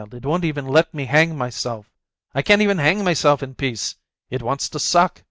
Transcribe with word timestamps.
It 0.13 0.25
won't 0.25 0.45
even 0.45 0.65
let 0.65 0.95
me 0.95 1.05
hang 1.05 1.37
myself! 1.37 1.91
I 2.33 2.41
can't 2.41 2.63
even 2.63 2.79
hang 2.79 3.03
myself 3.03 3.43
in 3.43 3.53
peace! 3.53 3.97
It 4.31 4.41
wants 4.41 4.67
to 4.69 4.79
suck. 4.79 5.19